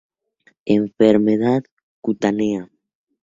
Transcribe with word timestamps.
Enfermedad 0.65 1.63
cutánea 2.01 2.71